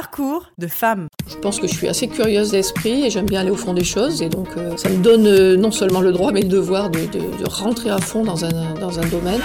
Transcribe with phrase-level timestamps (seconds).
[0.00, 1.06] Parcours de femme.
[1.26, 3.82] Je pense que je suis assez curieuse d'esprit et j'aime bien aller au fond des
[3.82, 4.20] choses.
[4.20, 6.98] Et donc, euh, ça me donne euh, non seulement le droit, mais le devoir de,
[6.98, 9.40] de- de rentrer à fond dans un, dans un domaine.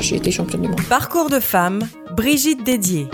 [0.00, 0.80] J'ai été championne du monde.
[0.88, 1.86] Parcours de femme,
[2.16, 3.06] Brigitte Dédier.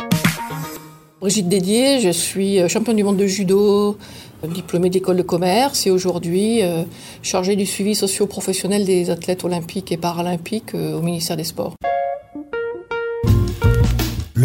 [1.20, 3.98] Brigitte Dédier, je suis euh, championne du monde de judo,
[4.42, 6.84] diplômée d'école de commerce et aujourd'hui euh,
[7.20, 11.74] chargée du suivi socio-professionnel des athlètes olympiques et paralympiques au ministère des Sports.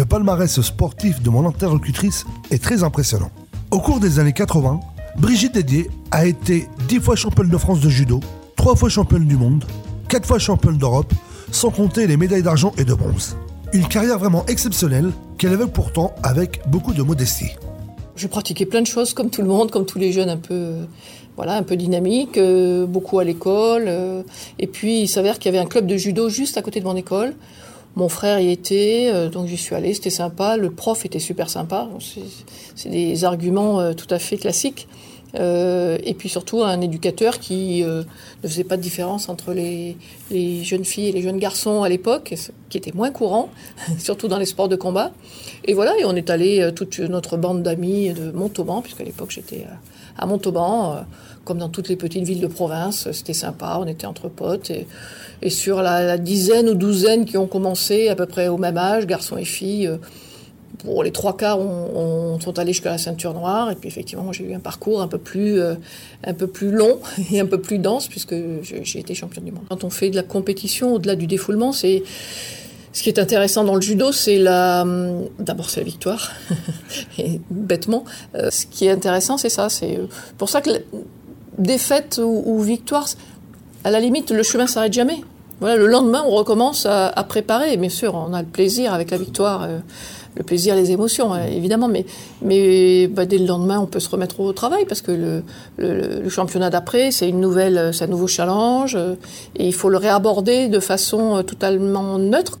[0.04, 3.30] Le palmarès sportif de mon interlocutrice est très impressionnant.
[3.70, 4.80] Au cours des années 80,
[5.16, 8.20] Brigitte Dédier a été 10 fois championne de France de judo,
[8.56, 9.64] 3 fois championne du monde,
[10.10, 11.14] 4 fois championne d'Europe,
[11.50, 13.34] sans compter les médailles d'argent et de bronze.
[13.72, 17.52] Une carrière vraiment exceptionnelle qu'elle avait pourtant avec beaucoup de modestie.
[18.14, 20.86] Je pratiquais plein de choses comme tout le monde, comme tous les jeunes un peu,
[21.36, 23.84] voilà, un peu dynamiques, euh, beaucoup à l'école.
[23.86, 24.22] euh,
[24.58, 26.84] et puis il s'avère qu'il y avait un club de judo juste à côté de
[26.84, 27.32] mon école.
[27.96, 30.56] Mon frère y était, euh, donc j'y suis allée, c'était sympa.
[30.56, 31.88] Le prof était super sympa.
[32.76, 34.88] C'est- des arguments euh, tout à fait classiques.
[35.36, 38.04] Euh, et puis surtout un éducateur qui ne
[38.48, 39.96] faisait pas de différence entre les,
[40.30, 42.34] les jeunes filles et les jeunes garçons à l'époque,
[42.68, 43.48] qui était moins courant,
[43.98, 45.10] surtout dans les sports de combat.
[45.64, 49.66] Et voilà, et on est allé toute notre bande d'amis de Montauban, puisqu'à l'époque j'étais
[50.16, 51.00] à Montauban, euh,
[51.44, 54.70] comme dans toutes les petites villes de province, c'était sympa, on était entre potes.
[54.70, 54.86] Et,
[55.50, 59.36] sur la, dizaine ou douzaine qui ont commencé à peu près au même âge, garçons
[59.36, 59.98] et filles, euh,
[60.78, 63.70] pour les trois quarts on, on sont allés jusqu'à la ceinture noire.
[63.70, 65.74] Et puis effectivement, j'ai eu un parcours un peu plus, euh,
[66.24, 66.98] un peu plus long
[67.32, 69.64] et un peu plus dense, puisque j'ai été championne du monde.
[69.68, 72.02] Quand on fait de la compétition, au-delà du défoulement, c'est
[72.94, 74.82] ce qui est intéressant dans le judo, c'est la.
[74.82, 76.30] hum, D'abord, c'est la victoire,
[77.18, 78.04] et bêtement.
[78.34, 79.68] Euh, ce qui est intéressant, c'est ça.
[79.68, 80.06] C'est euh,
[80.38, 80.78] pour ça que la-
[81.58, 83.06] défaite ou, ou victoire,
[83.84, 85.18] à la limite, le chemin s'arrête jamais.
[85.60, 87.76] Voilà, le lendemain, on recommence à, préparer.
[87.76, 89.78] Bien sûr, on a le plaisir avec la victoire, euh,
[90.36, 91.86] le plaisir, les émotions, euh, évidemment.
[91.88, 92.04] Mais,
[92.42, 95.42] mais bah, dès le lendemain, on peut se remettre au travail parce que le,
[95.78, 98.96] le- le championnat d'après, c'est une nouvelle, c'est un nouveau challenge
[99.56, 102.58] et il faut le réaborder de façon totalement neutre.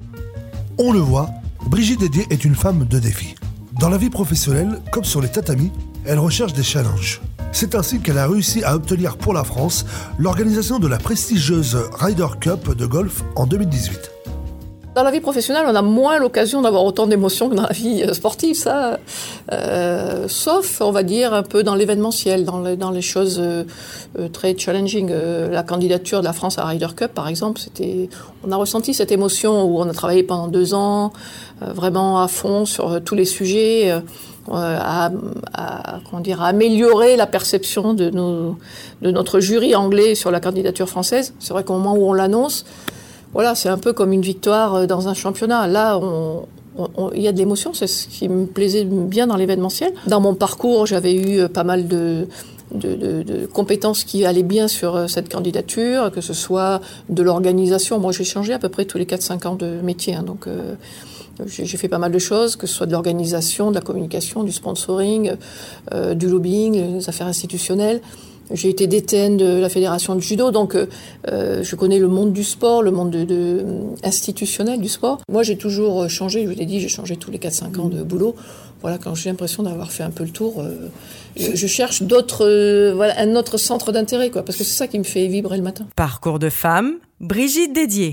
[0.76, 1.30] On le voit,
[1.66, 3.36] Brigitte Dédier est une femme de défi.
[3.78, 5.70] Dans la vie professionnelle, comme sur les tatamis,
[6.04, 7.20] elle recherche des challenges.
[7.52, 9.86] C'est ainsi qu'elle a réussi à obtenir pour la France
[10.18, 14.13] l'organisation de la prestigieuse Ryder Cup de golf en 2018.
[14.94, 18.04] Dans la vie professionnelle, on a moins l'occasion d'avoir autant d'émotions que dans la vie
[18.04, 19.00] euh, sportive, ça.
[19.50, 23.64] Euh, sauf, on va dire, un peu dans l'événementiel, dans les, choses euh,
[24.20, 25.08] euh, très challenging.
[25.10, 28.08] Euh, la candidature de la France à Ryder Cup, par exemple, c'était,
[28.46, 31.12] on a ressenti cette émotion où on a travaillé pendant deux ans,
[31.62, 33.90] euh, vraiment à fond sur tous les sujets.
[34.52, 35.10] à,
[35.54, 38.58] à, comment dire, à améliorer la perception de, nos,
[39.02, 41.34] de notre jury anglais sur la candidature française.
[41.40, 42.66] C'est vrai qu'au moment où on l'annonce,
[43.34, 45.66] voilà, c'est un peu comme une victoire euh, dans un championnat.
[45.66, 46.46] Là, on,
[47.14, 49.92] il y a de l'émotion, c'est ce qui me plaisait bien dans l'événementiel.
[50.06, 52.26] Dans mon parcours, j'avais eu euh, pas mal de,
[53.52, 57.98] compétences qui allaient bien sur euh, cette candidature, que ce soit de l'organisation.
[57.98, 60.48] Moi, j'ai changé à peu près tous les 4-5 ans de métier, hein, donc
[61.46, 64.52] j'ai fait pas mal de choses, que ce soit de l'organisation, de la communication, du
[64.52, 65.32] sponsoring,
[66.14, 68.00] du lobbying, des affaires institutionnelles.
[68.52, 70.86] J'ai été DTN de la fédération de judo, donc euh,
[71.28, 73.64] euh, je connais le monde du sport, le monde de, de-
[74.02, 75.20] institutionnel du sport.
[75.30, 78.02] Moi, j'ai toujours changé, je vous l'ai dit, j'ai changé tous les 4-5 ans de
[78.02, 78.36] boulot.
[78.82, 80.90] Voilà, quand j'ai l'impression d'avoir fait un peu le tour, euh,
[81.36, 84.88] je, je cherche d'autres, euh, voilà, un autre centre d'intérêt, quoi, parce que c'est ça
[84.88, 85.86] qui me fait vibrer le matin.
[85.96, 88.12] Parcours de femme, Brigitte Dédier.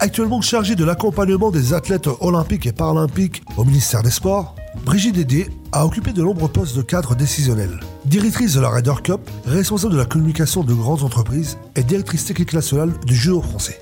[0.00, 5.48] Actuellement chargée de l'accompagnement des athlètes olympiques et paralympiques au ministère des Sports, Brigitte Dédé
[5.72, 7.80] a occupé de nombreux postes de cadre décisionnels.
[8.06, 12.54] Directrice de la Ryder Cup, responsable de la communication de grandes entreprises et directrice technique
[12.54, 13.80] nationale du judo français.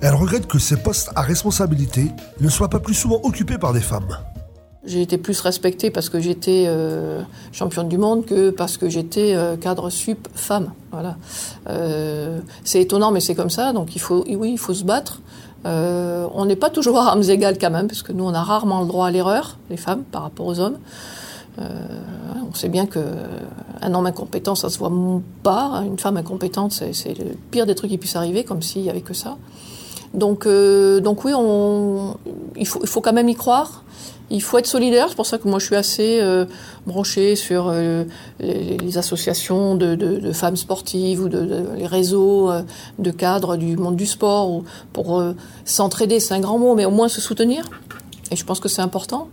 [0.00, 2.10] Elle regrette que ces postes à responsabilité
[2.40, 4.16] ne soient pas plus souvent occupés par des femmes.
[4.84, 7.20] J'ai été plus respectée parce que j'étais euh,
[7.52, 10.72] championne du monde que parce que j'étais euh, cadre sup femme.
[11.68, 13.74] Euh, c'est étonnant, mais c'est comme ça.
[13.74, 15.20] Donc oui, il faut se battre.
[15.66, 18.42] Euh, on n'est pas toujours à armes égales quand même, parce que nous, on a
[18.42, 20.78] rarement le droit à l'erreur, les femmes, par rapport aux hommes.
[21.58, 21.64] Euh,
[22.48, 23.00] on sait bien que
[23.82, 24.92] un homme incompétent, ça se voit
[25.42, 25.82] pas.
[25.86, 29.00] Une femme incompétente, c'est le pire des trucs qui puisse arriver, comme s'il y avait
[29.00, 29.36] que ça.
[30.14, 31.32] Donc, euh, donc oui,
[32.56, 33.84] il faut quand même y croire.
[34.30, 35.06] Il faut être solidaire.
[35.08, 36.44] C'est pour ça que moi, je suis assez euh,
[36.86, 38.04] branchée sur euh,
[38.38, 42.62] les, les associations de, de, de femmes sportives ou de, de- les réseaux euh,
[42.98, 45.34] de cadres du monde du sport ou pour euh,
[45.64, 46.20] s'entraider.
[46.20, 47.64] C'est un grand mot, mais au moins se soutenir.
[48.30, 49.28] Et je pense que c'est important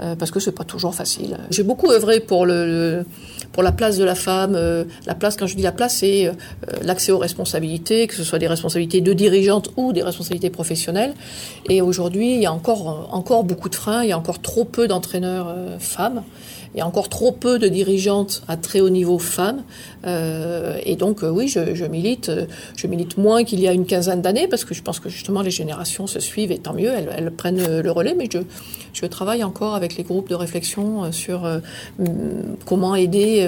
[0.00, 1.38] euh, parce que c'est pas toujours facile.
[1.50, 3.04] J'ai beaucoup œuvré pour le,
[3.52, 4.54] pour la place de la femme.
[4.54, 6.32] Euh, la place, quand je dis la place, c'est euh,
[6.82, 11.14] l'accès aux responsabilités, que ce soit des responsabilités de dirigeante ou des responsabilités professionnelles.
[11.68, 14.04] Et aujourd'hui, il y a encore encore beaucoup de freins.
[14.04, 16.22] Il y a encore trop peu d'entraîneurs femmes.
[16.74, 19.62] Il y a encore trop peu de dirigeantes à très haut niveau femmes.
[20.06, 22.30] Euh, et donc, euh, oui, je, je, milite.
[22.76, 25.42] Je milite moins qu'il y a une quinzaine d'années parce que je pense que justement
[25.42, 28.14] les générations se suivent et tant mieux, elles, elles prennent le relais.
[28.16, 28.38] Mais je,
[28.92, 31.58] je travaille encore avec les groupes de réflexion euh, sur euh,
[32.64, 33.46] comment aider.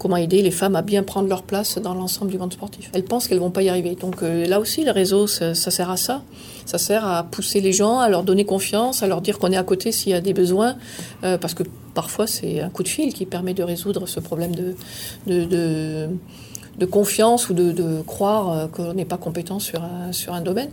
[0.00, 2.88] Comment aider les femmes à bien prendre leur place dans l'ensemble du monde sportif.
[2.94, 3.96] Elles pensent qu'elles vont pas y arriver.
[4.00, 6.22] Donc euh, là aussi, le réseau, ça, sert à ça.
[6.64, 9.58] Ça sert à pousser les gens, à leur donner confiance, à leur dire qu'on est
[9.58, 10.76] à côté s'il y a des besoins,
[11.22, 14.52] euh, parce que parfois c'est un coup de fil qui permet de résoudre ce problème
[15.26, 16.08] de,
[16.80, 20.70] de confiance ou de, croire qu'on n'est pas compétent sur un, domaine.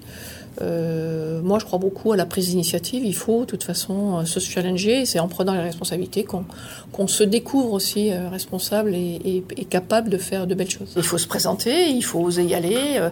[0.61, 3.05] Euh, moi, je crois beaucoup à la prise d'initiative.
[3.05, 5.05] Il faut, de toute façon, euh, se challenger.
[5.05, 10.47] C'est en prenant les responsabilités qu'on se découvre aussi euh, responsable et, capable de faire
[10.47, 10.93] de belles choses.
[10.95, 12.77] Il faut se présenter, il faut oser y aller.
[12.95, 13.09] Euh,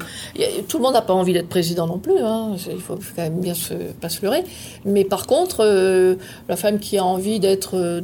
[0.68, 2.20] tout le monde n'a pas envie d'être président non plus.
[2.20, 2.56] Hein.
[2.70, 4.44] Il faut quand même bien se, pas se leurrer.
[4.86, 6.16] Mais par contre, euh,
[6.50, 8.02] la femme qui a envie d'être euh,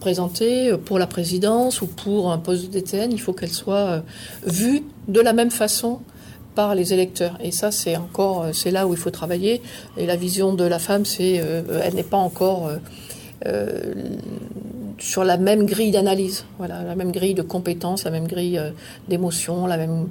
[0.00, 2.80] présenter pour la présidence ou pour un poste de
[3.10, 4.02] il faut qu'elle soit
[4.46, 6.00] vue de la même façon
[6.54, 7.38] par les électeurs.
[7.42, 9.62] Et ça, c'est encore, c'est là où il faut travailler.
[9.96, 12.76] Et la vision de la femme, c'est, euh, elle n'est pas encore euh,
[13.46, 13.94] euh,
[15.00, 18.70] sur la même grille d'analyse, voilà, la même grille de compétences, la même grille euh,
[19.08, 20.08] d'émotions, la même.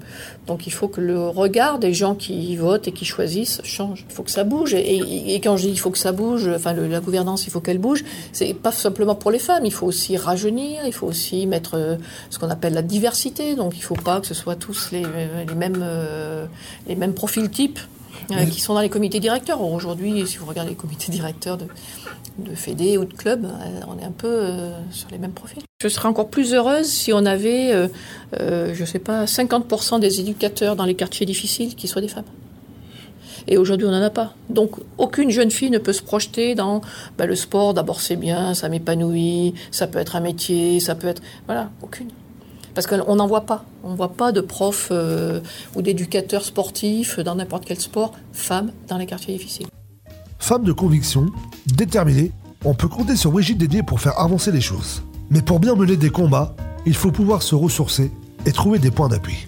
[0.48, 4.06] Donc il faut que le regard des gens qui votent et qui choisissent change.
[4.10, 4.74] Il faut que ça bouge.
[4.74, 7.78] Et, quand je dis il faut que ça bouge, enfin la gouvernance, il faut qu'elle
[7.78, 8.04] bouge.
[8.34, 9.66] C'est pas simplement pour les femmes.
[9.66, 10.82] Il faut aussi rajeunir.
[10.86, 11.96] Il faut aussi mettre euh,
[12.32, 13.56] ce qu'on appelle la diversité.
[13.56, 15.04] Donc il faut pas que ce soit tous les,
[15.48, 16.46] les mêmes euh,
[16.88, 17.80] les mêmes profils types
[18.32, 19.62] euh, qui sont dans les comités directeurs.
[19.62, 21.66] Aujourd'hui, si vous regardez les comités directeurs de,
[22.38, 25.64] de Fédé ou de club, euh, on est un peu euh, sur les mêmes profils.
[25.82, 27.88] Je serais encore plus heureuse si on avait, euh,
[28.40, 32.26] euh, je sais pas, 50% des éducateurs dans les quartiers difficiles qui soient des femmes.
[33.48, 34.34] Et aujourd'hui, on n'en a pas.
[34.50, 36.82] Donc, aucune jeune fille ne peut se projeter dans
[37.18, 37.74] bah, le sport.
[37.74, 41.22] D'abord, c'est bien, ça m'épanouit, ça peut être un métier, ça peut être.
[41.46, 42.10] Voilà, aucune.
[42.74, 43.66] Parce qu'on n'en voit pas.
[43.84, 45.42] On ne voit pas de profs euh,
[45.76, 49.68] ou d'éducateurs sportifs dans n'importe quel sport, femmes dans les quartiers difficiles.
[50.38, 51.28] Femme de conviction,
[51.68, 52.32] déterminée,
[52.66, 55.04] on peut compter sur Brigitte Dédier pour faire avancer les choses.
[55.30, 56.56] Mais pour bien mener des combats,
[56.86, 58.12] il faut pouvoir se ressourcer
[58.46, 59.46] et trouver des points d'appui.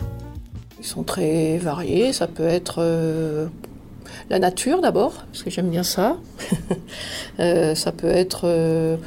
[0.80, 2.14] Ils sont très variés.
[2.14, 3.48] Ça peut être euh,
[4.30, 6.18] la nature d'abord, parce que j'aime bien ça.
[7.40, 8.98] euh, ça peut être euh,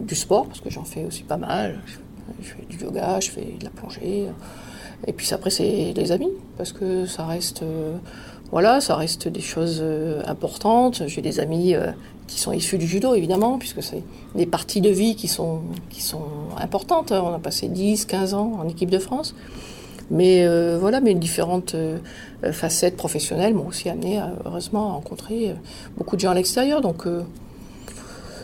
[0.00, 1.80] du sport, parce que j'en fais aussi pas mal.
[1.86, 1.96] Je
[2.42, 4.28] fais du yoga, je fais de la plongée.
[5.06, 7.96] Et puis après, c'est les amis, parce que ça reste, euh,
[8.50, 11.02] voilà, ça reste des choses euh, importantes.
[11.06, 11.90] J'ai des amis euh,
[12.26, 14.02] qui sont issus du judo, évidemment, puisque c'est
[14.34, 15.60] des parties de vie qui sont,
[15.90, 16.24] qui sont
[16.58, 17.12] importantes.
[17.12, 19.34] On a passé 10, 15 ans en équipe de France.
[20.10, 20.46] Mais
[20.76, 21.74] voilà, mes différentes
[22.52, 25.54] facettes professionnelles m'ont aussi amené, heureusement, à rencontrer
[25.96, 26.82] beaucoup de gens à l'extérieur.
[26.82, 27.06] Donc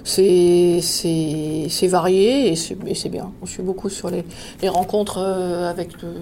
[0.04, 3.32] c'est c'est varié et c'est bien.
[3.44, 4.24] Je suis beaucoup sur les,
[4.62, 6.14] les rencontres avec le,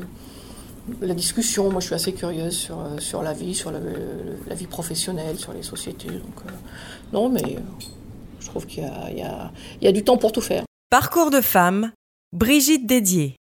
[1.00, 1.70] la discussion.
[1.70, 3.80] Moi, je suis assez curieuse sur, sur la vie, sur la,
[4.46, 6.08] la vie professionnelle, sur les sociétés.
[6.08, 6.50] Donc, euh,
[7.12, 7.60] non, mais euh,
[8.40, 10.64] je trouve qu'il y, y, y, a du temps pour tout faire.
[10.90, 11.92] Parcours de femme,
[12.32, 13.36] Brigitte Dédier.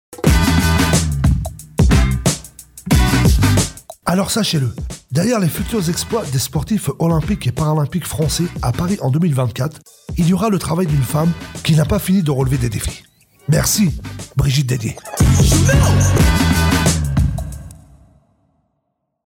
[4.06, 4.74] Alors sachez-le,
[5.12, 9.82] derrière les futurs exploits des sportifs olympiques et paralympiques français à Paris en 2024,
[10.18, 11.32] il y aura le travail d'une femme
[11.64, 13.04] qui n'a pas fini de relever des défis.
[13.48, 13.92] Merci,
[14.36, 14.96] Brigitte Dédier.